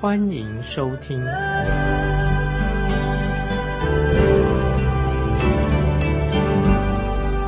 [0.00, 1.20] 欢迎收听。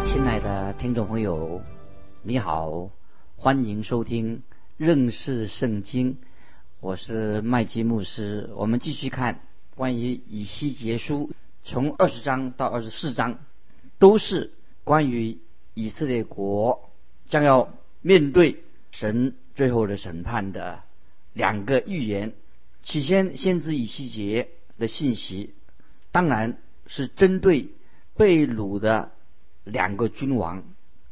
[0.05, 1.63] 亲爱的听众朋友，
[2.21, 2.91] 你好，
[3.37, 4.43] 欢迎收听
[4.77, 6.19] 认识圣经。
[6.81, 9.41] 我是麦基牧师，我们继续看
[9.75, 11.31] 关于以西结书，
[11.65, 13.39] 从二十章到二十四章，
[13.99, 14.53] 都是
[14.85, 15.39] 关于
[15.73, 16.91] 以色列国
[17.25, 17.71] 将要
[18.03, 20.81] 面对神最后的审判的
[21.33, 22.35] 两个预言。
[22.83, 25.55] 起先先知以西结的信息，
[26.11, 27.69] 当然是针对
[28.17, 29.13] 被掳的
[29.65, 30.65] 两个君王，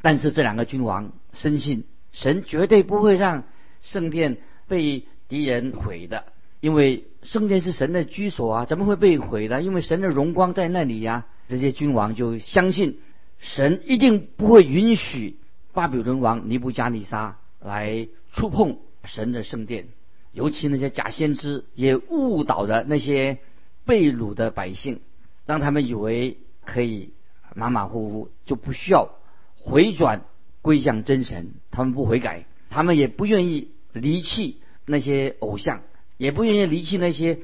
[0.03, 3.45] 但是这两个君王深信神绝对不会让
[3.83, 6.25] 圣殿被敌人毁的，
[6.61, 9.63] 因为圣殿是神的居所啊，怎么会被毁呢？
[9.63, 11.27] 因为神的荣光在那里呀。
[11.49, 13.01] 这些君王就相信
[13.41, 15.37] 神一定不会允许
[15.73, 19.89] 巴比伦王尼布加尼沙来触碰神的圣殿，
[20.33, 23.39] 尤其那些假先知也误导了那些
[23.85, 25.01] 被掳的百姓，
[25.47, 27.13] 让他们以为可以
[27.55, 29.11] 马马虎虎就不需要
[29.57, 30.25] 回转
[30.63, 34.59] 归向真神，他们不悔改，他们也不愿意离弃。
[34.87, 35.83] 那些偶像
[36.17, 37.39] 也不愿意离弃那些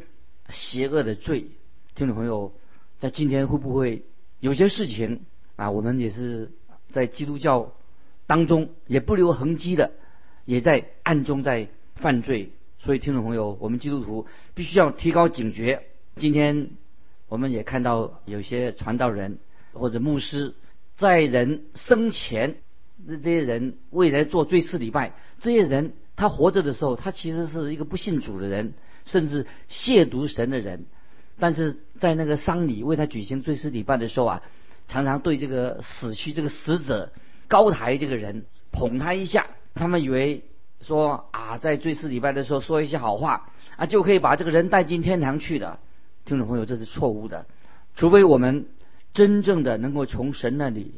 [0.50, 1.46] 邪恶的罪，
[1.94, 2.52] 听众朋友，
[2.98, 4.02] 在今天会不会
[4.40, 5.20] 有些事情
[5.54, 5.70] 啊？
[5.70, 6.50] 我们也是
[6.90, 7.72] 在基督教
[8.26, 9.92] 当中也不留痕迹的，
[10.44, 12.50] 也在暗中在犯罪。
[12.86, 15.82] 所以，听众朋友，我们基督徒必须要提高警觉。
[16.18, 16.70] 今天
[17.28, 19.40] 我们也看到有些传道人
[19.72, 20.54] 或者牧师
[20.94, 22.58] 在人生前，
[23.08, 25.94] 这这些人未来做追思礼拜，这些人。
[26.14, 28.74] 他活着的时候，他其实是一个不信主的人，
[29.04, 30.86] 甚至亵渎神的人。
[31.40, 34.42] 但是在那个丧礼为他举行追思礼拜的时候啊，
[34.86, 37.12] 常常对这个死去这个死者
[37.48, 39.48] 高抬这个人，捧他一下。
[39.74, 40.44] 他们以为
[40.86, 45.78] 说啊，在追思礼拜的时候说一些好话啊，就可以把这个人带进天堂去的。
[46.24, 47.46] 听众朋友，这是错误的。
[47.94, 48.66] 除非我们
[49.12, 50.94] 真正的能够从神那里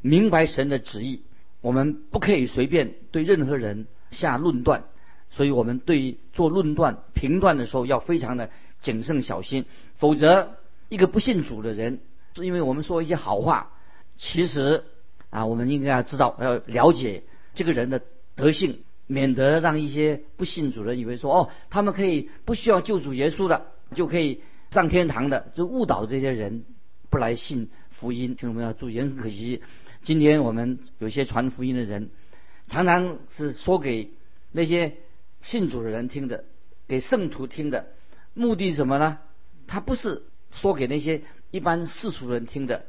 [0.00, 1.22] 明白神的旨意，
[1.60, 3.86] 我们不可以随便对任何人。
[4.12, 4.84] 下论断，
[5.30, 8.50] 所以我们对做论断、评断的时候要非常的
[8.82, 9.64] 谨慎小心，
[9.96, 10.58] 否则
[10.90, 12.00] 一个不信主的人，
[12.36, 13.70] 是因为我们说一些好话，
[14.18, 14.84] 其实
[15.30, 17.22] 啊，我们应该要知道，要了解
[17.54, 18.02] 这个人的
[18.34, 18.80] 德性，
[19.12, 24.40] 免得让一些不信主的以为说哦，他们可以不需要救主耶稣的，就可以
[24.70, 26.64] 上天堂的，就误导这些人
[27.10, 28.34] 不来信福音。
[28.34, 29.60] 听众们要注意，很可惜，
[30.02, 32.08] 今天我们有些传福音的人。
[32.68, 34.12] 常常是说给
[34.50, 34.94] 那些
[35.42, 36.44] 信主的人听的，
[36.88, 37.88] 给圣徒听的，
[38.32, 39.18] 目的是什么呢？
[39.66, 42.86] 他不是说给那些一般世俗人听的，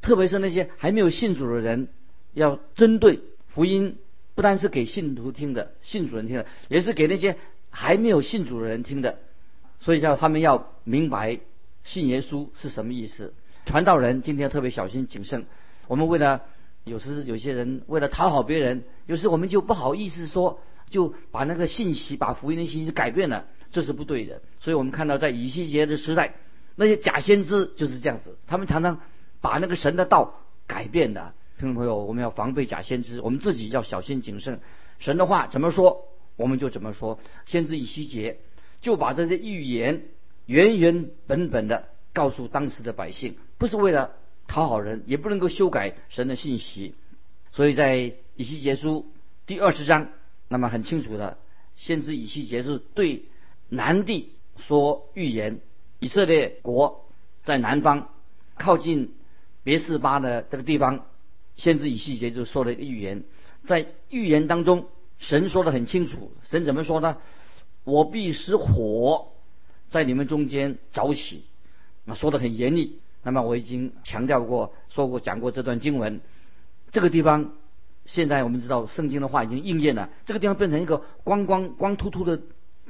[0.00, 1.88] 特别是那些还没有信主的人，
[2.32, 3.98] 要针对福音，
[4.36, 7.36] 不单是给信徒听的，信主人听的，也是给那些
[7.70, 9.18] 还没有信主的人听的。
[9.80, 11.40] 所以叫他们要明白
[11.82, 13.34] 信耶稣是什么意思。
[13.64, 15.46] 传道人今天特别小心谨慎。
[15.88, 16.42] 我们为了。
[16.86, 24.40] 有时有些人为了讨好别人，有时我们就不好意思说，就把那个信息、把福音的信息改变了，这是不对的。
[24.60, 26.34] 所以我们看到在以西结的时代，
[26.76, 29.00] 那些假先知就是这样子，他们常常
[29.40, 31.34] 把那个神的道改变的。
[31.58, 34.60] 听众朋友，我们要防备假先知，我们自己要小心谨慎。
[34.98, 36.06] 神的话怎么说，
[36.36, 37.18] 我们就怎么说。
[37.46, 38.38] 先知以西结
[38.80, 40.04] 就把这些预言
[40.44, 44.12] 原原本本的告诉当时的百姓，不是为了。
[44.48, 46.94] 讨好人也不能够修改神的信息，
[47.50, 49.10] 所以在以西结书
[49.44, 50.10] 第二十章，
[50.46, 51.36] 那么很清楚的，
[51.74, 53.24] 先知以西结是对
[53.68, 55.58] 南地说预言，
[55.98, 57.08] 以色列国
[57.42, 58.08] 在南方
[58.56, 59.14] 靠近
[59.64, 61.06] 别是巴的这个地方，
[61.56, 63.24] 先知以细节就说了一个预言，
[63.64, 64.86] 在预言当中，
[65.18, 67.16] 神说的很清楚，神怎么说呢？
[67.84, 69.28] 我必使火
[69.88, 71.44] 在你们中间着起，
[72.04, 73.00] 那说的很严厉。
[73.22, 76.20] 那么我已经强调过、说过、讲过这段经文。
[76.90, 77.52] 这个地方，
[78.04, 80.10] 现在我们知道圣经的话已经应验了。
[80.24, 82.40] 这个地方变成一个光光光秃秃的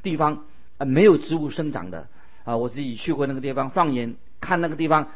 [0.02, 0.44] 地方，
[0.78, 2.08] 啊，没有植物生长的。
[2.44, 5.08] 啊，我自己去过那个地方，放眼看那个地方，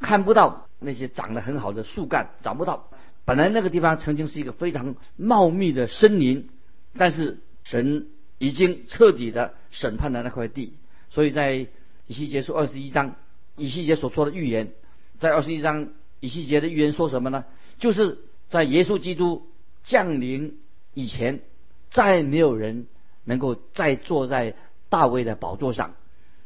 [0.00, 2.88] 看不到那些长得很好的树干，找不到。
[3.28, 6.48] 本来那个地方曾经是一个非常茂密的森林，
[6.96, 8.06] 但是神
[8.38, 10.72] 已经彻底的审判了那块地。
[11.10, 11.66] 所以在
[12.06, 13.16] 以西结书二十一章，
[13.54, 14.72] 以西结所说的预言，
[15.18, 15.90] 在二十一章
[16.20, 17.44] 以西结的预言说什么呢？
[17.78, 18.16] 就是
[18.48, 19.46] 在耶稣基督
[19.82, 20.56] 降临
[20.94, 21.40] 以前，
[21.90, 22.86] 再没有人
[23.24, 24.54] 能够再坐在
[24.88, 25.96] 大卫的宝座上。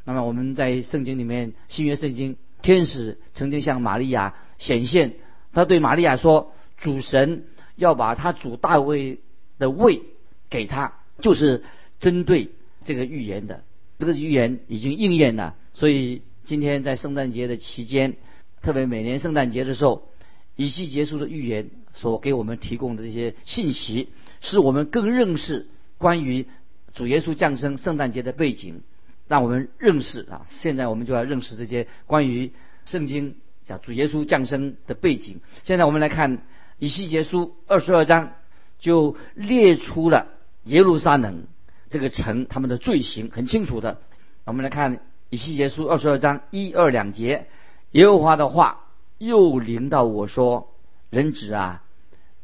[0.05, 5.15] 那么我们在圣经里面，新约圣经，天使曾经向玛利亚显现，
[5.53, 6.53] 他对玛利亚说
[6.83, 7.45] ：“主神
[7.77, 9.21] 要把他主大卫
[9.59, 10.03] 的位
[10.51, 11.63] 给他，就是
[12.01, 12.51] 针对
[12.85, 13.65] 这个预言的。
[13.99, 15.55] 这个预言已经应验了。
[15.73, 18.17] 所以今天在圣诞节的期间，
[18.61, 20.09] 特别每年圣诞节的时候，
[20.57, 24.09] 以西结书的预言所给我们提供的这些信息，
[24.43, 26.47] 使我们更认识关于
[26.93, 28.83] 主耶稣降生圣诞节的背景。”
[29.29, 30.47] 让我们认识啊！
[30.51, 32.53] 现在我们就要认识这些关于
[32.85, 35.41] 圣经讲主耶稣降生的背景。
[35.63, 36.43] 现在我们来看
[36.83, 38.33] 以西结书二十二章，
[38.81, 40.27] 就列出了
[40.65, 41.47] 耶路撒冷
[41.91, 44.01] 这个城他们的罪行，很清楚的。
[44.45, 44.99] 我们来看
[45.31, 47.47] 以西结书二十二章一二两节，
[47.93, 48.87] 耶和华的话
[49.19, 50.75] 又临到我说
[51.09, 51.85] ：“人子啊，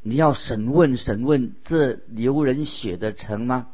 [0.03, 3.67] 你要审问审问这流人血的城吗？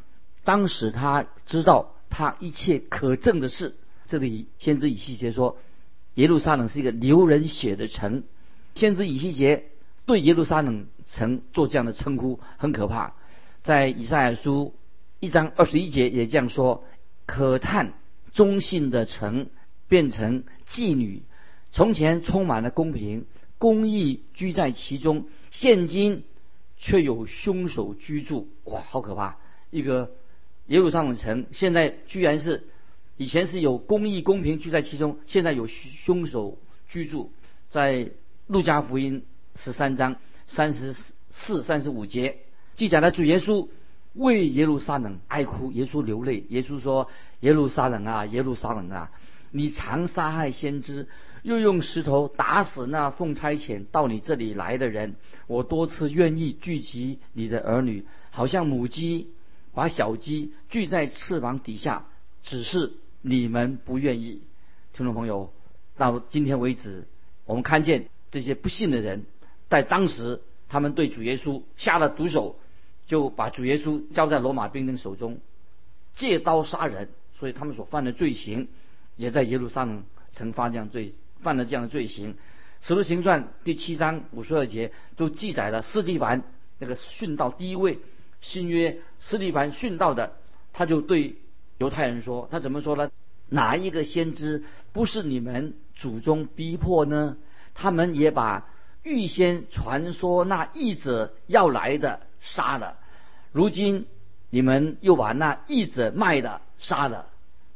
[0.45, 3.75] 当时他知道。”他一切可证的事，
[4.07, 5.59] 这里先知以西结说，
[6.15, 8.23] 耶路撒冷是一个流人血的城。
[8.77, 9.65] 先知以西结
[10.07, 13.15] 对耶路撒冷城做这样的称呼，很可怕。
[13.63, 14.75] 在以赛亚书
[15.21, 16.85] 一章二十一节也这样说：
[17.27, 17.95] 可叹
[18.33, 19.49] 忠信的城
[19.89, 21.23] 变成妓女，
[21.73, 23.27] 从前充满了公平，
[23.59, 26.25] 公义居在其中，现今
[26.77, 28.49] 却有凶手居住。
[28.65, 29.37] 哇，好可怕！
[29.71, 30.11] 一个。
[30.69, 32.65] 耶路撒冷城现在居然是
[33.19, 36.57] 以前是有公义公平居在其中，现在有凶手
[36.89, 37.35] 居住。
[37.69, 38.13] 在
[38.47, 40.17] 路加福音十三章
[40.47, 40.95] 三十
[41.31, 42.39] 四、三十五节
[42.77, 43.69] 记载了主耶稣
[44.13, 46.45] 为耶路撒冷哀哭，耶稣流泪。
[46.49, 47.09] 耶稣说
[47.41, 49.11] ：“耶路撒冷啊，耶路撒冷啊，
[49.51, 51.09] 你常杀害先知，
[51.43, 55.17] 又用石头打死那奉差遣到你这里来的人。
[55.47, 59.31] 我多次愿意聚集你的儿女，好像母鸡。”
[59.77, 62.07] 把小鸡聚在翅膀底下，
[62.45, 62.93] 只是
[63.23, 64.43] 你们不愿意。
[64.93, 65.53] 听众朋友，
[65.97, 67.09] 到今天为止，
[67.45, 69.27] 我们看见这些不信的人，
[69.69, 72.57] 在当时他们对主耶稣下了毒手，
[73.07, 75.39] 就把主耶稣交在罗马兵丁手中，
[76.15, 77.09] 借刀杀人。
[77.37, 78.69] 所以他们所犯的罪行，
[79.17, 82.37] 也在耶路撒冷曾犯这样罪，犯了这样的罪行。
[82.81, 86.45] 使徒行传第七章五十二节都记载了斯蒂凡
[86.79, 87.99] 那个殉道第一位。
[88.41, 90.37] 新约斯蒂凡殉道的，
[90.73, 91.37] 他就对
[91.79, 93.11] 犹太人说：“他怎么说呢？
[93.49, 94.63] 哪一个先知
[94.93, 97.37] 不是你们祖宗逼迫呢？
[97.75, 98.69] 他们也把
[99.05, 102.99] 预先传说那义者要来的杀了，
[103.53, 104.07] 如今
[104.51, 107.27] 你们又把那义者卖的杀了。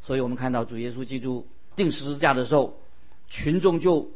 [0.03, 1.47] 所以我们看到主耶稣基督
[1.77, 2.81] 钉十字架的时候，
[3.29, 4.11] 群众就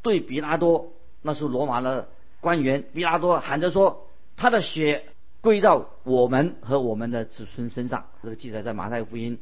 [0.00, 2.08] 对比拉多，那是罗马的
[2.40, 5.04] 官员，比拉多喊着说：他的血。”
[5.42, 8.06] 归到我们和我们的子孙身上。
[8.22, 9.40] 这个记载在马太福音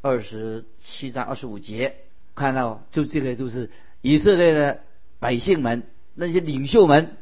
[0.00, 1.94] 二十七章二十五节，
[2.34, 3.70] 看到就这个就是
[4.00, 4.80] 以色列的
[5.20, 5.84] 百姓们
[6.16, 7.16] 那些领袖们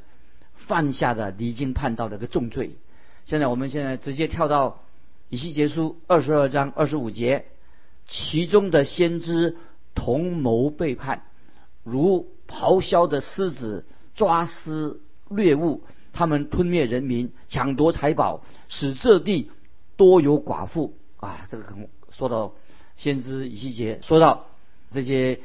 [0.55, 2.77] 犯下的离经叛道的个重罪。
[3.27, 4.83] 现在我们现在直接跳到
[5.29, 7.45] 以西结书二十二章二十五节，
[8.07, 9.57] 其中的先知
[9.95, 11.25] 同谋背叛，
[11.83, 13.85] 如咆哮的狮子
[14.15, 15.83] 抓撕掠物。
[16.17, 19.51] 他们吞灭人民，抢夺财宝，使这地
[19.97, 21.45] 多有寡妇啊！
[21.51, 22.55] 这个很说到
[22.95, 24.47] 先知以西结，说到
[24.93, 25.41] 这些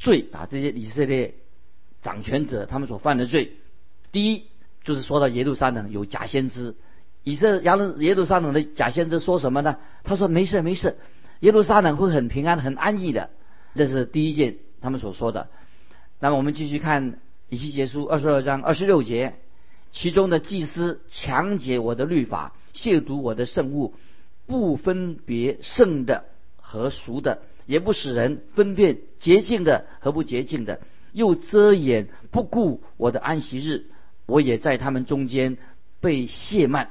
[0.00, 1.36] 罪啊，这些以色列
[2.04, 3.54] 掌权者他们所犯的罪。
[4.12, 4.44] 第一
[4.84, 6.76] 就是说到耶路撒冷有假先知，
[7.24, 9.78] 以色耶路耶路撒冷的假先知说什么呢？
[10.04, 10.98] 他说没事没事，
[11.40, 13.30] 耶路撒冷会很平安很安逸的。
[13.74, 15.48] 这是第一件他们所说的。
[16.20, 17.18] 那么我们继续看
[17.48, 19.34] 以西结书二十二章二十六节。
[19.96, 23.94] 其中的祭司强解我的律法，亵渎我的圣物，
[24.44, 26.24] 不分别圣的
[26.56, 30.80] 和俗的，也不使人分辨洁净的和不洁净的，
[31.14, 33.86] 又遮掩不顾我的安息日，
[34.26, 35.56] 我也在他们中间
[36.00, 36.90] 被亵慢，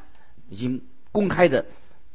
[0.50, 1.68] 已经公开的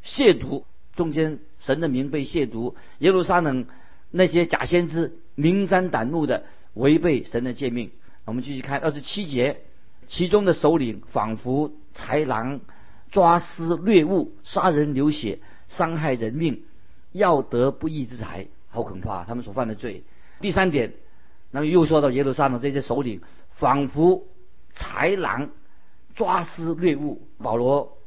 [0.04, 0.64] 亵渎，
[0.96, 3.66] 中间神的名被亵渎，耶路撒冷
[4.10, 7.92] 那些假先知明瞻胆怒的违背神的诫命。
[8.24, 9.60] 我们继续看二十七节。
[10.10, 12.62] 其中的首领仿佛豺狼，
[13.10, 16.62] 抓撕掠物，杀人流血，伤害人命，
[17.12, 19.24] 要得不义之财，好可怕！
[19.24, 20.04] 他们所犯的罪。
[20.40, 20.94] 第三点，
[21.50, 24.26] 那么又说到耶路撒冷这些首领仿佛
[24.74, 25.50] 豺狼，
[26.14, 27.26] 抓撕掠物。
[27.38, 27.98] 保罗，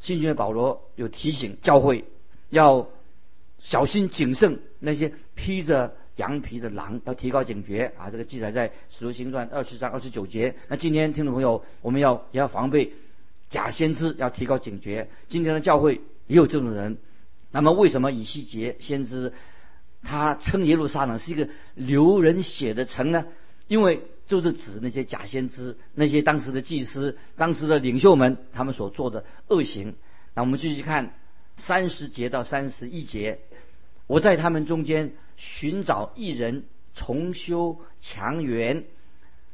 [0.00, 2.04] 新约保罗有提醒教会
[2.50, 2.88] 要
[3.58, 8.10] 小心谨慎那些披着羊皮的狼，要提高警觉啊！
[8.10, 10.54] 这个记载在《使徒行传》二十章二十九节。
[10.68, 12.92] 那今天听众朋友，我们要也要防备
[13.48, 15.08] 假先知，要提高警觉。
[15.28, 16.98] 今天的教会也有这种人。
[17.50, 19.32] 那么为什么以西结先知
[20.02, 23.26] 他称耶路撒冷是一个流人血的城呢？
[23.68, 29.94] 因为就是指那些假先知，那些当时的祭司、当时的领袖们他们所做的恶行。
[30.34, 31.14] 那我们继续看
[31.56, 33.40] 三十节到三十一节，
[34.06, 38.84] 我在他们中间寻找一人重修墙垣，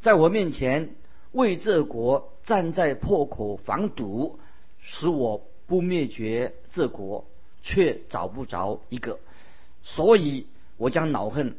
[0.00, 0.96] 在我面前
[1.32, 4.38] 为这国站在破口防堵，
[4.80, 7.26] 使我不灭绝这国。
[7.60, 9.18] 却找不着一个，
[9.82, 11.56] 所以我将恼恨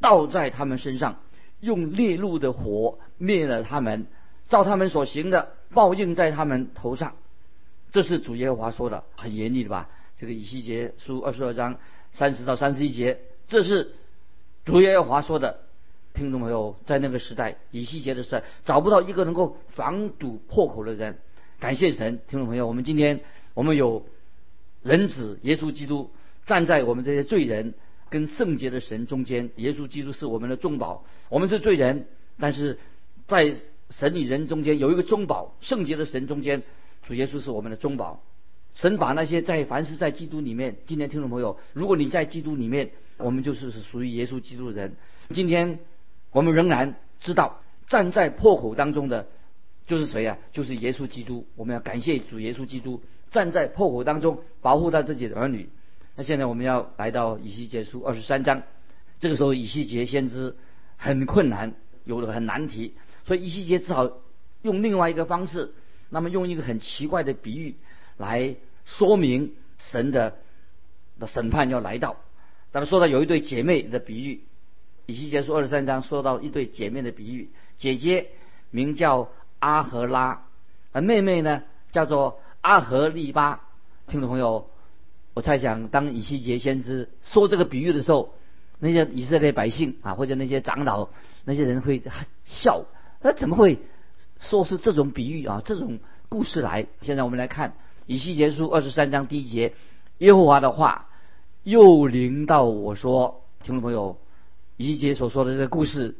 [0.00, 1.20] 倒在他们身上，
[1.60, 4.06] 用烈怒的火灭了他们，
[4.48, 7.14] 照他们所行的报应在他们头上。
[7.92, 9.88] 这是主耶和华说的，很严厉的吧？
[10.16, 11.78] 这个以西结书二十二章
[12.12, 13.92] 三十到三十一节，这是
[14.64, 15.60] 主耶和华说的。
[16.14, 21.18] 听众朋友，在那个时代，以西结的时代，找不到一个能够防堵破口的人。
[21.60, 23.20] 感谢神，听众朋友，我们今天
[23.54, 24.04] 我们有。
[24.84, 26.08] 人子耶稣基督
[26.48, 27.74] 站在我们这些罪人
[28.08, 31.04] 跟圣洁的神中间，耶稣基督是我们的中保。
[31.28, 32.06] 我们是罪人，
[32.40, 32.78] 但是
[33.26, 33.54] 在
[33.90, 36.62] 神与人中间有一个中保，圣洁的神中间，
[37.02, 38.22] 主耶稣是我们的中保。
[38.72, 44.96] 神把那些在凡是在基督里面，今天听众朋友，如果你在基督里面，我们就是是属于耶稣基督的人。
[45.34, 45.80] 今天
[46.30, 49.26] 我们仍然知道站在破口当中的
[49.86, 50.38] 就是谁啊？
[50.52, 51.46] 就是耶稣基督。
[51.56, 53.02] 我们要感谢主耶稣基督。
[53.30, 55.68] 站在破口当中保护他自己的儿女。
[56.18, 58.64] 那现在我们要来到以西结书二十三章，
[59.20, 60.56] 这个时候以西结先知
[60.96, 64.10] 很困难，有了很难题，所以以西结只好
[64.62, 65.72] 用另外一个方式，
[66.08, 67.76] 那么用一个很奇怪的比喻
[68.16, 70.38] 来说明神的
[71.20, 72.16] 的审判要来到。
[72.72, 74.42] 咱们说到有一对姐妹的比喻，
[75.06, 78.26] 以西结书二十三章说到一对姐妹的比喻，姐姐
[78.72, 80.42] 名叫阿和拉，
[80.90, 82.40] 而妹妹呢叫做。
[82.60, 83.60] 阿和利巴，
[84.08, 84.68] 听众朋友，
[85.38, 88.34] 我猜想，当以西结先知说这个比喻的时候，
[88.80, 91.10] 那些以色列百姓啊，或者那些长老，
[91.44, 92.02] 那些人会
[92.42, 92.86] 笑，
[93.22, 93.78] 那怎么会
[94.40, 96.88] 说是这种比喻啊，这种故事来？
[97.02, 97.74] 现在我们来看
[98.06, 99.74] 以西结书二十三章第一节，
[100.18, 101.08] 耶和华的话
[101.62, 104.18] 又临到我说，听众朋友，
[104.76, 106.16] 以西结所说的这个故事，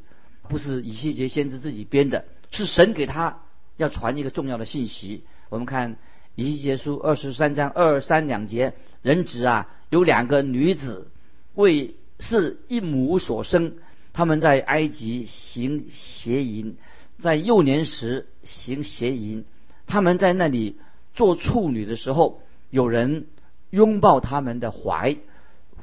[0.48, 3.40] 不是以西结先知自己编的，是神给他
[3.78, 5.24] 要传一个重要的信息。
[5.48, 5.96] 我们看。
[6.38, 11.10] 以西结书二十三章二三两节，人子啊，有两个女子，
[11.56, 13.72] 为是一母所生，
[14.12, 16.76] 他们在埃及行邪淫，
[17.18, 19.44] 在幼年时行邪淫，
[19.88, 20.76] 他们在那里
[21.12, 22.40] 做处女的时候，
[22.70, 23.26] 有人
[23.70, 25.16] 拥抱他们的怀，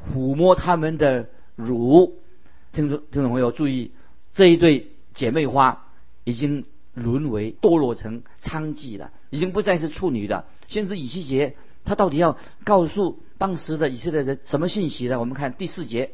[0.07, 2.15] 抚摸他们的乳。
[2.71, 3.91] 听众听众朋友注意，
[4.31, 5.91] 这一对姐妹花
[6.23, 6.63] 已经。
[6.97, 10.45] 沦为堕落成娼妓了，已经不再是处女了。
[10.67, 15.19] 先知以西结他到底要告诉当时的以色列人什么信息呢？
[15.19, 16.11] 我们看第四节，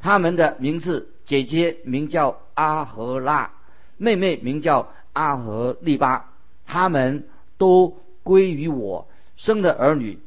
[0.00, 3.52] 他们的名字，姐姐名叫阿和拉，
[3.98, 6.32] 妹妹名叫阿和利巴，
[6.66, 7.28] 他们
[7.58, 9.06] 都归于我
[9.36, 10.18] 生的儿女。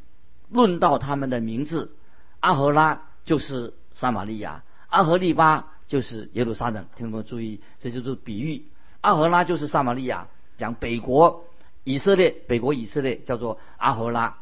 [0.50, 1.91] 论到他们的名字，
[2.39, 6.86] 阿和拉就是撒玛利亚，阿和利巴就是耶路撒冷。
[6.96, 8.63] 听众朋友注意，这就是比喻。
[9.01, 10.27] 阿和拉就是撒玛利亚，
[10.58, 11.44] 讲北国
[11.88, 14.38] 以色列，北国以色列叫做阿和拉，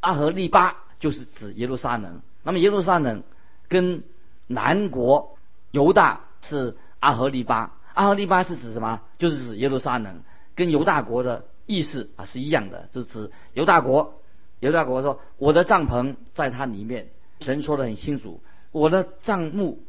[0.00, 2.20] 阿和利巴就是指耶路撒冷。
[2.42, 3.22] 那么耶路撒冷
[3.68, 4.02] 跟
[4.48, 5.38] 南国
[5.70, 9.00] 犹大是阿和利巴，阿和利巴是指什么？
[9.18, 10.22] 就是指耶路撒冷，
[10.56, 14.20] 跟犹大国的意思啊是一样的，就是指犹大国。
[14.58, 17.08] 犹大国说：“我的帐篷在它里面。”
[17.40, 18.42] 神说的很清楚
[18.72, 19.82] ：“我的帐幕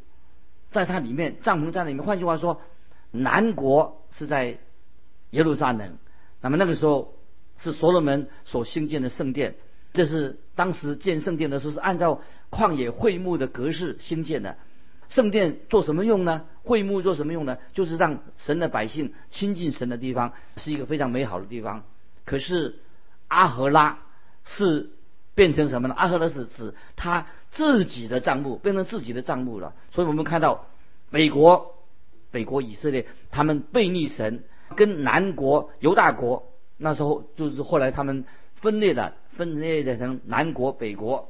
[0.69, 2.61] 在它里面，帐篷在里面。”换句话说。
[3.13, 4.57] 南国是在
[5.31, 5.97] 耶路撒冷，
[6.41, 7.13] 那么那个时候
[7.57, 9.55] 是所罗门所兴建的圣殿，
[9.93, 14.57] 这是当时建圣殿的时候是按照旷野会幕的格式兴建的。
[15.09, 16.45] 圣殿做什么用呢？
[16.63, 17.57] 会幕做什么用呢？
[17.73, 21.83] 就是让神的百姓亲近神的地方，是一个非常美好的地方。
[22.25, 22.79] 可是
[23.27, 23.99] 阿赫拉
[24.43, 24.89] 是
[25.35, 25.93] 变成什么呢？
[25.97, 29.73] 阿赫拉是指他自己的账目变成自己的账目了。
[29.91, 30.65] 所以我们看到
[31.09, 31.75] 美国。
[32.33, 38.25] 美国以色列，他们背逆神，跟南国犹大国那时候就是后来他们
[38.55, 41.29] 分裂的，分裂的成南国北国。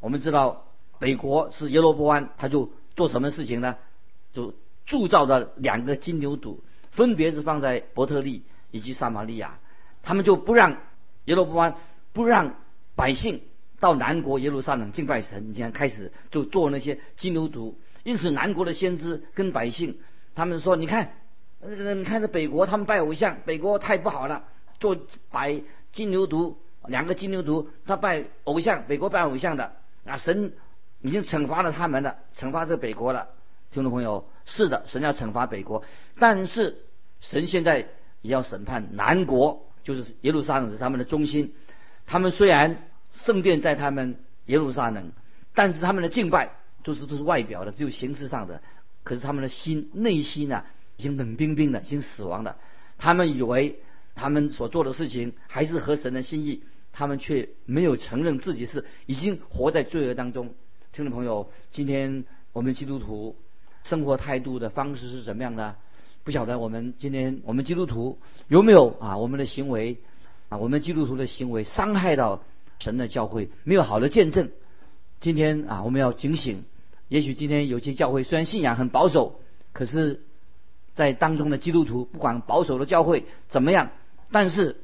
[0.00, 0.66] 我们知道
[0.98, 3.76] 北国是耶罗波安，他就做什么事情呢？
[4.32, 4.54] 就
[4.84, 6.58] 铸造了两个金牛犊，
[6.90, 9.58] 分别是放在伯特利以及撒玛利亚。
[10.02, 10.76] 他们就不让
[11.24, 11.76] 耶罗波安
[12.12, 12.56] 不让
[12.94, 13.40] 百姓
[13.80, 17.74] 到南国耶路撒冷敬拜神，你看开始就做那些金牛犊。
[18.02, 19.98] 因此，南国的先知跟百姓
[20.34, 21.14] 他们说：“你看，
[21.64, 24.44] 呃，你看这北国他们拜偶像，北国太不好了，
[24.78, 24.96] 做
[25.30, 26.56] 摆金牛犊，
[26.86, 29.72] 两个金牛犊，他拜偶像，北国拜偶像的
[30.04, 30.52] 啊，神
[31.00, 33.28] 已经惩罚了他们了，惩罚这北国了。”
[33.72, 35.82] 听众朋友，是的，神要惩罚北国，
[36.18, 36.76] 但是
[37.20, 37.78] 神现在
[38.20, 41.54] 也要审判南国，就是耶路撒冷是他们的中心。
[42.06, 45.12] 他们虽然圣殿在他们耶路撒冷，
[45.54, 46.50] 但是他们的敬拜
[46.82, 48.60] 都是都是外表的，只有形式上的。
[49.02, 50.64] 可是他们的心内心呢，
[50.96, 52.56] 已经冷冰冰的，已经死亡了。
[52.98, 53.80] 他们以为
[54.14, 60.54] 他们所做的事情还是合神的心意，他们却没有承认自己是已经活在罪恶当中。
[60.92, 63.36] 听众朋友，今天我们基督徒。
[63.84, 65.76] 生活态度的方式是怎么样的？
[66.22, 69.18] 不晓得我们今天我们基督徒有没有啊？
[69.18, 69.98] 我们的行为
[70.48, 72.42] 啊，我们基督徒的行为伤害到
[72.78, 74.50] 神的教会，没有好的见证。
[75.20, 76.64] 今天啊，我们要警醒。
[77.08, 79.38] 也许今天有些教会虽然信仰很保守，
[79.74, 80.22] 可是，
[80.94, 83.90] 在当中的基督徒不管保守的教会怎么样，
[84.30, 84.76] 但是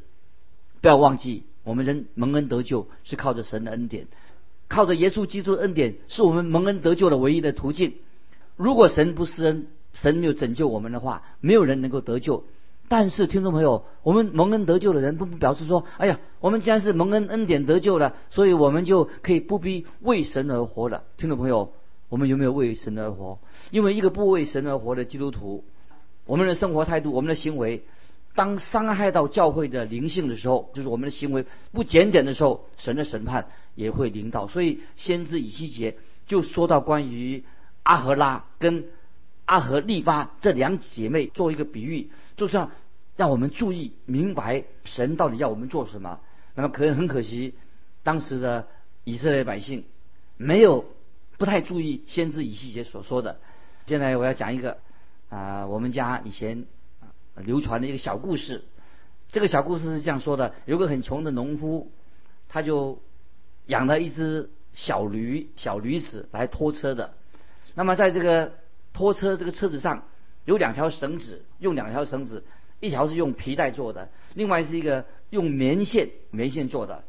[0.80, 4.08] 不要忘记，我们人蒙恩得救是靠着神的恩典，
[4.68, 7.94] 靠着耶稣基督的恩典是我们蒙恩得救的唯一的途径。
[8.56, 12.44] 如果神不施恩，神没有拯救我们的话，没有人能够得救。
[12.88, 21.04] 但是听众朋友，我们蒙恩得救的人，不表示说，哎呀，我们既然是蒙恩恩典得救了，所以我们就可以不必为神而活了。
[21.16, 21.72] 听众朋友，
[22.08, 23.38] 我们有没有为神而活？
[23.70, 25.62] 因为一个不为神而活的基督徒，
[26.30, 27.82] 我们的生活态度、我们的行为，
[28.34, 34.46] 当伤害到教会的灵性的时候，就是我们的行为不检点的时候，神的审判也会临到。
[34.46, 35.96] 所以先知以西结
[36.26, 37.44] 就说到关于。
[37.82, 38.84] 阿和拉跟
[39.46, 42.70] 阿和利巴这两姐妹做一个比喻，就是要
[43.16, 46.20] 让我们注意明白神到底要我们做什么。
[46.54, 47.54] 那么可能很可惜，
[48.02, 48.68] 当时的
[49.04, 49.84] 以色列百姓
[50.36, 50.84] 没有
[51.38, 53.40] 不太注意先知以西结所说的。
[53.86, 54.76] 现在我要讲一个
[55.30, 56.66] 啊，我们家以前
[57.36, 58.64] 流传的一个小故事。
[59.30, 61.92] 这个小故事是这样说的：有个很穷的农夫，
[62.48, 63.00] 他就
[63.66, 67.14] 养了一只小驴，小驴子来拖车的。
[67.76, 68.54] 那么在这个
[68.92, 70.02] 拖车这个车子上
[70.44, 72.42] 有两条绳子，用两条绳子，
[72.80, 77.04] 一条是用皮带做的，另外是一个用棉线棉线做的。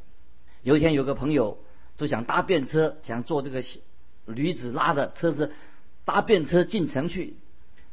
[0.61, 1.57] 有一天有个朋友
[1.97, 3.63] 就想搭便车，想坐这个
[4.27, 5.51] 驴子拉的车子
[6.05, 7.35] 搭便车进城去。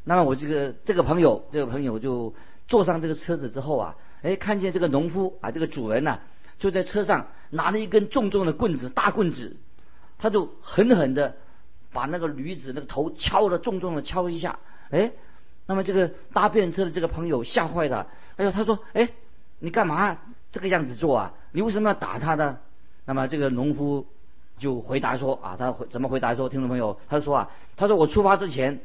[0.04, 2.34] 那么我这个这个朋友这个朋友就
[2.66, 6.18] 坐上这个车子之后啊，哎，看见这个农夫啊，这个主人呐，
[6.58, 9.56] 就在车上拿了一根重重的棍子，大棍子，
[10.18, 11.36] 他就狠狠的。
[11.90, 14.58] 把那个驴子那个头敲了重重的敲一下，
[14.90, 15.10] 哎，
[15.64, 18.06] 那么这个搭便车的这个朋友吓坏了，
[18.36, 19.08] 哎呦，他说，哎，
[19.58, 20.18] 你干嘛
[20.52, 21.32] 这个样子做啊？
[21.50, 22.58] 你为什么要打他呢？
[23.06, 24.06] 那么这个农夫
[24.58, 26.46] 就回答说啊，他回怎么回答说？
[26.50, 28.82] 听众朋友，他说啊，他说我出发之前，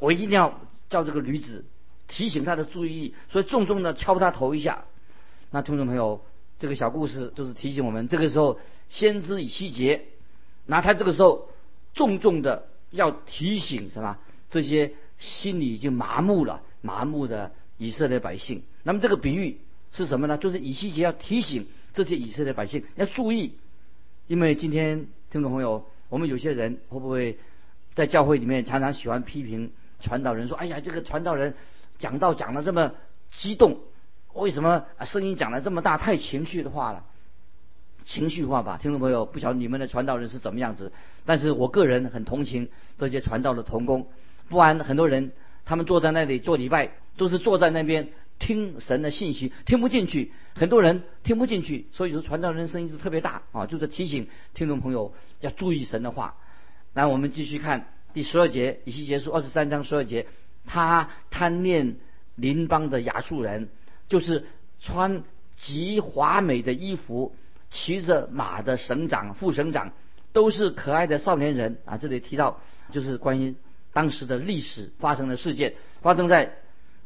[0.00, 1.64] 我一定要叫这个驴子
[2.08, 4.84] 提醒他的注意力，所以重重的敲他头一下。
[5.50, 6.24] 那听众朋友，
[6.58, 8.58] 这个小故事就是提醒我们，这个时候
[8.88, 10.06] 先知以西结，
[10.66, 11.48] 那他这个时候。
[11.92, 14.16] 重重的要提醒什么？
[14.48, 18.62] 这些心里已经麻木了、麻木的以色列百姓。
[18.84, 19.58] 那么这个比喻
[19.90, 20.38] 是什么呢？
[20.38, 23.56] 就是以西结要提醒这些以色列百姓要注意，
[24.28, 27.40] 因为今天听众朋友，我们有些人会不会
[27.94, 31.54] 在教会里面常常喜欢批评传道人，说：“哎呀，这个传道人
[31.98, 32.92] 讲道讲的这么
[33.28, 33.78] 激动，
[34.34, 37.04] 为什么声音讲的这么大，太情绪的话了？”
[38.02, 40.90] 情绪化吧，听众朋友，不晓得你们的传道人是怎么样子，
[41.26, 44.08] 但是我个人很同情这些传道的童工，
[44.48, 45.32] 不然很多人
[45.66, 48.08] 他们坐在那里做礼拜，都是坐在那边
[48.38, 56.36] 听神的信息，听不进去，很多人听不进去，所以说传道人声音就特别大啊，就是提醒听众朋友要注意神的话。
[56.94, 60.26] 那我们继续看第十二节，以西结束二十三章十二节，
[60.66, 61.96] 他贪恋
[62.34, 63.68] 邻邦的亚述人，
[64.08, 64.46] 就是
[64.80, 65.22] 穿
[65.56, 67.34] 极华美的衣服。
[67.72, 69.92] 骑着马的省长、副省长
[70.32, 71.98] 都是可爱的少年人啊！
[71.98, 72.58] 这里提到
[72.90, 73.54] 就是关于
[73.92, 76.52] 当时的历史发生的事件，发生在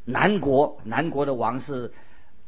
[0.07, 0.81] 南国。
[0.85, 1.93] 南国的王是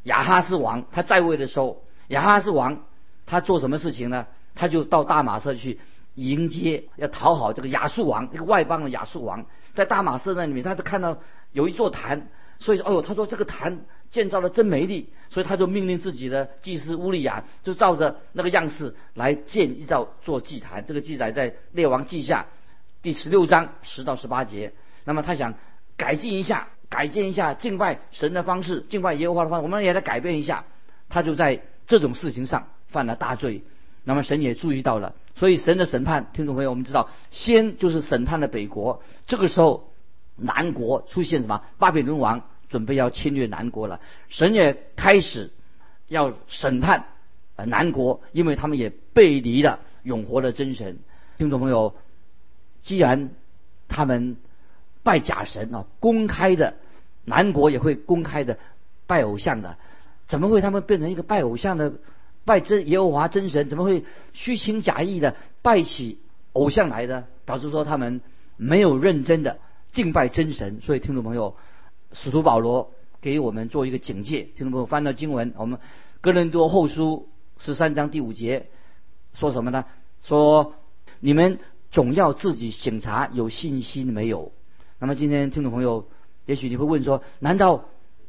[0.05, 2.87] 亚哈斯王，他在位的时候，亚哈斯王
[3.27, 4.27] 他做什么事情呢？
[4.55, 5.79] 他就到大马色去
[6.16, 11.18] 迎接，要讨好这个亚述王，一个外邦的亚述王，在大马士那里面，他就看到
[11.52, 13.87] 有一座坛，所以说，哦呦，他说这个坛。
[14.09, 20.87] 建造的真美丽，所以他就命令自己的祭司乌利亚，就照着那个样式来建一造做祭坛。
[20.87, 22.46] 这个记载在列王记下
[23.02, 24.72] 第十六章十到十八节。
[25.05, 25.55] 那么他想
[25.96, 30.64] 改进一下，改进一下敬拜神的方式，敬拜耶和华的方式，我们也来改变一下。
[31.09, 33.64] 他就在这种事情上犯了大罪。
[34.05, 39.92] 那么神也注意到了，所以神的审判，听众朋友，我们知道，先就是审判的北国，这个时候
[40.35, 41.62] 南国出现什么？
[41.79, 45.53] 巴比伦王准备要侵略南国了，神也开始
[46.09, 47.05] 要审判
[47.57, 50.99] 呃南国，因为他们也背离了永活的真神。
[51.37, 51.94] 听众朋友，
[52.81, 53.29] 既然
[53.88, 54.38] 他们
[55.03, 56.75] 拜假神啊，公开的
[57.27, 58.59] 南国也会公开的
[59.07, 59.77] 拜偶像的，
[60.27, 61.92] 怎么会他们变成一个拜偶像的？
[62.47, 66.21] 拜真耶和华真神怎么会虚情假意的拜起
[66.53, 67.27] 偶像来的？
[67.45, 68.23] 表示说他们
[68.57, 69.59] 没有认真的
[69.93, 70.81] 敬拜真神。
[70.81, 71.57] 所以听众朋友，
[72.13, 74.45] 使徒保罗给我们做一个警戒。
[74.57, 75.81] 听众朋友翻到经文，我们
[76.21, 77.29] 哥林多后书
[77.59, 78.69] 十三章第五节
[79.35, 79.85] 说什么呢？
[80.23, 80.75] 说
[81.19, 81.59] 你们
[81.91, 84.53] 总要自己审查有信心没有。
[85.01, 86.09] 那么今天听众朋友，
[86.47, 87.85] 也许你会问说：难道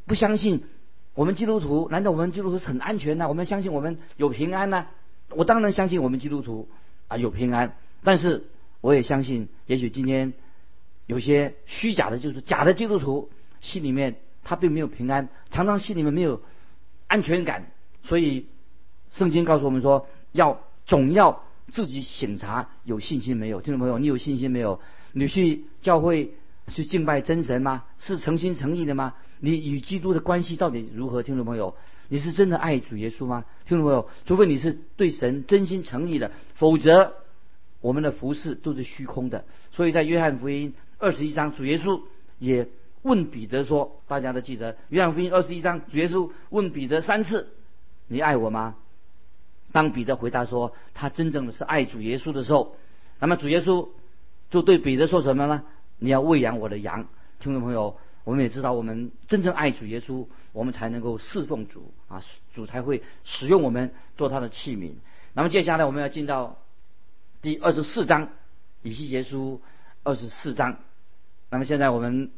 [0.06, 0.64] 不相信？
[1.18, 3.28] 我们基督徒难道我们基督徒是很安全呢？
[3.28, 4.86] 我们相信我们有平安呢？
[5.30, 6.70] 我当然相信我们基督徒
[7.08, 8.44] 啊有平安，但是
[8.82, 10.34] 我也相信，也许今天
[11.08, 16.40] 有些虚假的，就是假的基督徒心里面他并没有平安，常常心里面没有
[17.08, 17.72] 安全感。
[18.04, 18.46] 所以
[19.12, 23.60] 圣经告诉我们说，要总要自己审查有信心没有。
[23.62, 24.80] 听众朋友，你有信心没有？
[25.14, 26.36] 你去教会
[26.68, 27.86] 去敬拜真神吗？
[27.98, 29.16] 是诚心诚意的吗？
[29.40, 31.22] 你与基督的关系到底如何？
[31.22, 31.76] 听众朋友，
[32.10, 33.46] 你是真的爱主耶稣吗？
[33.68, 37.14] 听众朋友，除非你是对神真心诚意的，否则
[37.82, 39.46] 我们的服饰都是虚空的。
[39.72, 42.02] 所以在约翰福音二十一章，主耶稣
[42.40, 42.68] 也
[43.04, 47.50] 问彼得说：“大家都记得，约翰福音二十一章，主耶稣问彼得三次
[48.08, 48.76] ：‘你爱我吗？’
[49.72, 52.76] 当彼得回答说他真正的是爱主耶稣的时候，
[53.20, 53.90] 那么主耶稣
[54.50, 55.64] 就对彼得说什么呢？
[56.00, 57.06] 你要喂养我的羊。
[57.40, 57.98] 听众朋友。
[58.28, 62.22] 我们也知道，我们真正爱主耶稣，我们才能够侍奉主啊，
[62.54, 64.96] 主才会使用我们做他的器皿。
[65.32, 66.58] 那么接下来我们要进到
[67.42, 68.32] 第二十四章，
[68.82, 69.62] 以西结书
[70.04, 70.80] 二十四章。
[71.50, 72.30] 那么现在我们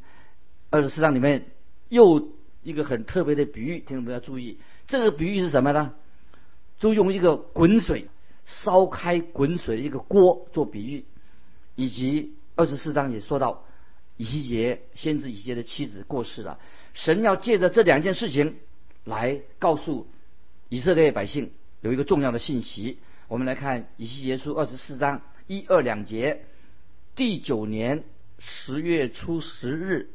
[0.69, 1.47] 二十四章里面
[1.87, 5.95] 又一个很特别的比喻，听众们要注意，这个比喻是什么呢？
[6.77, 8.09] 就用一个滚水
[8.45, 11.05] 烧开滚水的一个锅做比喻，
[11.73, 13.63] 以及二十四章也说到。
[14.19, 16.59] 以西结先知以西结的妻子过世了，
[16.93, 18.57] 神要借着这两件事情
[19.05, 20.07] 来告诉
[20.67, 22.97] 以色列百姓有一个重要的信息。
[23.29, 26.43] 我们来看以西结书二十四章一二两节：
[27.15, 28.03] 第九年
[28.39, 30.09] 十月初十日，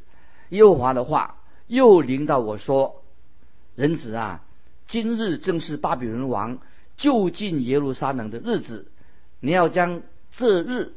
[0.51, 3.03] 耶和华的话又临到我说
[3.75, 4.45] ：“人子啊，
[4.87, 6.59] 今日正是巴比伦王
[6.99, 8.93] 就近耶路撒冷的日子，
[9.41, 10.93] 你要将这日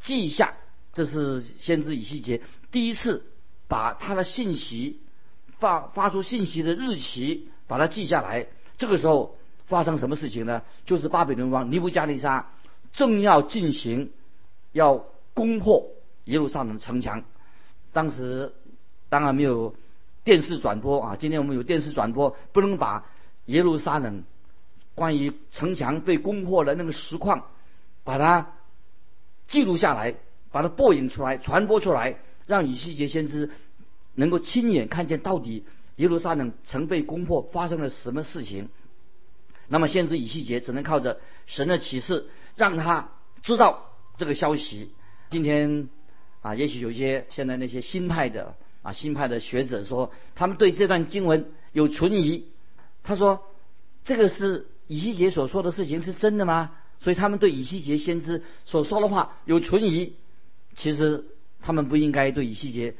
[0.00, 0.54] 记下。”
[0.92, 3.24] 这是先知以西结第一次
[3.66, 5.00] 把他的信息
[5.58, 8.46] 发发出信息的日期把它记下来。
[8.76, 10.62] 这个时候发生什么事情呢？
[10.84, 12.50] 就是巴比伦王尼布加利沙
[12.92, 14.10] 正要进行
[14.72, 15.86] 要攻破
[16.24, 17.24] 耶路撒冷城墙。
[17.92, 18.52] 当时
[19.08, 19.74] 当然没有
[20.24, 23.06] 电视转播啊，今天我们有电视转播，不能把
[23.46, 24.24] 耶路撒冷
[24.94, 27.46] 关于城墙被攻破的那个实况
[28.04, 28.52] 把它
[29.48, 30.16] 记录下来。
[30.52, 33.50] 把它播引出来，传播出来，让以西结先知
[34.14, 35.64] 能够亲眼看见到底
[35.96, 38.68] 耶路撒冷曾被攻破，发生了什么事情。
[39.68, 43.12] 那么，先知以西结只能靠着神的启示，让他
[43.42, 44.92] 知道这个消息。
[45.30, 45.88] 今天
[46.42, 52.48] 啊，也许有些现在那些新派的啊新派的学者说，他们对这段经文有存疑。
[53.02, 53.42] 他说，
[54.04, 56.72] 这个是以西结所说的事情是真的吗？
[57.00, 60.16] 所以他们对以西结先知所说的话有存疑。
[60.74, 61.24] 其实
[61.60, 62.94] 他们不应该对以西结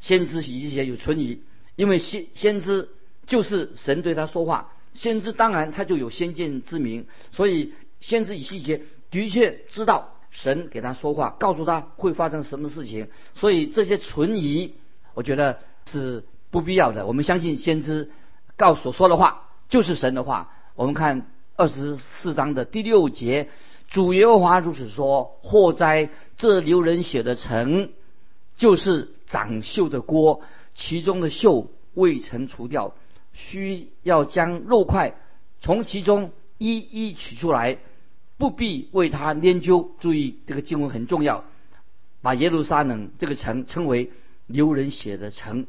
[0.00, 1.42] 先知以西结有存疑，
[1.76, 2.88] 因为先先知
[3.26, 14.74] 就是神对他说话，先知当然他就有先见之明，所以先知以西结的确知道神给他说话，告诉他会发生什么事情，所以这些存疑，
[15.14, 17.06] 我觉得是不必要的。
[17.06, 18.10] 我们相信先知
[18.56, 20.52] 告所说的话就是神的话。
[20.74, 23.48] 我们看二十四章的第六节。
[23.96, 27.88] 主耶和华如此说：祸灾这流人血的城，
[28.54, 30.42] 就是长锈的锅，
[30.74, 32.92] 其中的锈未曾除掉，
[33.32, 35.14] 需要将肉块
[35.62, 37.78] 从其中一一取出来，
[38.36, 39.92] 不必为它研究。
[39.98, 41.44] 注意，这个经文很重要，
[42.20, 44.10] 把耶路撒冷这个城称为
[44.46, 45.66] 流人血的城，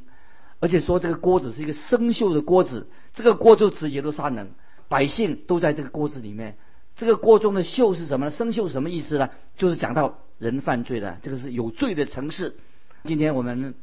[0.60, 4.50] 而且说这个锅子是一个生锈的锅子，这个锅就指耶路撒冷，
[4.90, 6.58] 百姓都在这个锅子里面。
[6.98, 8.32] 这个锅中的锈是什么呢？
[8.32, 9.30] 生锈什么意思呢？
[9.56, 12.58] 就是讲到人犯罪的，这个是有罪的城市。
[13.04, 13.76] 今天我们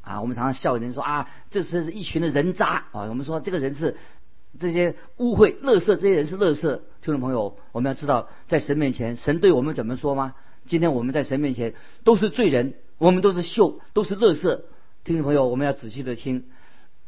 [0.00, 3.02] 啊，我们常常笑人说啊，这是一群的人渣啊。
[3.02, 3.96] 我们说这个人是
[4.58, 6.80] 这些污秽、垃圾，这些人是垃圾。
[7.02, 10.34] 听众朋友，我们要知道，在神面前，神对我们怎么说吗？
[10.66, 14.60] 今天我们在神面前都是罪人，我们都是锈，都是垃圾。
[15.02, 16.44] 听众朋友，我们要仔细的听。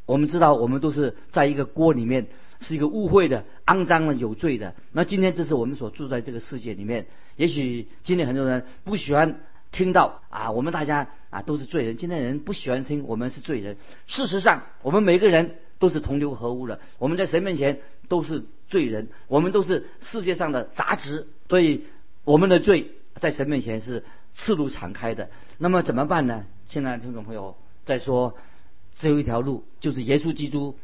[0.06, 2.26] 我们知道，我们都是在一个锅里面，
[2.62, 4.74] 是一个污秽的、肮脏的、有罪的。
[4.92, 7.06] 那今天这是我们所住在这个世界里面。
[7.36, 11.96] 也许今天很多人不喜欢听到啊，我们大家啊都是罪人。
[11.96, 13.76] 今天人不喜欢听我们是罪人。
[14.06, 16.80] 事实上，我们每个人都是同流合污的。
[16.98, 21.26] 我们在神面前都是罪人，我们都是世界上的杂质。
[21.48, 21.84] 所以，
[22.24, 25.28] 我们的罪在神面前是赤露敞开的。
[25.58, 26.46] 那么怎么办呢？
[26.68, 28.36] 现在听众朋友，在说。
[28.94, 30.76] 只有一条路，就是耶稣基督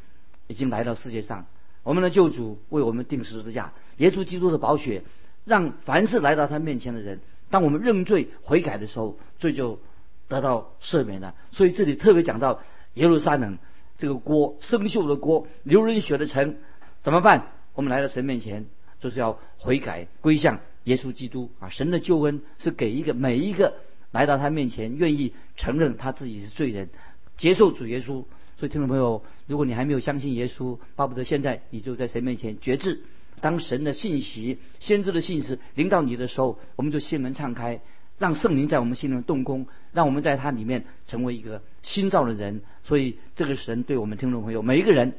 [0.46, 1.44] 已经来到世界上，
[1.88, 3.72] 我们的救主为我们定十字架。
[3.96, 5.04] 耶稣基督的宝血，
[5.46, 9.80] 让凡是来到他面前的人，当我们认罪悔改的时候，罪就
[10.28, 11.34] 得到赦免了。
[11.50, 12.60] 所以这里特别讲到
[12.92, 13.56] 耶路撒冷
[13.96, 16.56] 这个锅，生锈的锅，流人血的城，
[17.02, 17.46] 怎么办？
[17.72, 18.66] 我们来到神面前，
[19.00, 21.70] 就是要悔改归向耶稣基督啊！
[21.70, 23.76] 神的救恩是给一个每一个
[24.10, 26.90] 来到他面前，愿意承认他自己是罪人。
[27.38, 28.26] 接受主耶稣，
[28.58, 33.02] 所以听众朋友，如果你还没有相信耶稣，巴不得现在你就在神面前决志。
[33.40, 37.80] 当神的信息、先知的信息临到你的时候，我们就心门敞开，
[38.18, 42.62] 让圣灵在我们心中动工，让我们在他里面成为一个新造的人。
[42.82, 45.14] 所以这个神对我们听众朋友每一个人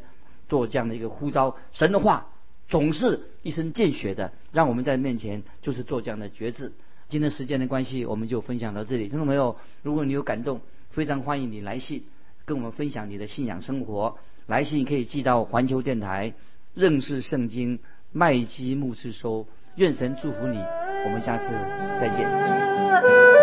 [0.50, 1.56] 做这样的一个呼召。
[1.72, 2.28] 神的话
[2.68, 6.74] 总是一针见血的，让我们在面前就是做这样的决志。
[7.08, 9.08] 今天时间的关系，我们就分享到这里。
[9.08, 12.04] 听众朋友，如果你有感动，非常欢迎你来信，
[12.50, 14.18] 跟我们分享你的信仰生活。
[14.48, 16.34] 来信可以寄到环球电台
[16.74, 17.78] 认识圣经
[18.12, 19.46] 麦基牧师收。
[19.76, 21.46] 愿神祝福你，我们下次
[22.00, 23.39] 再见。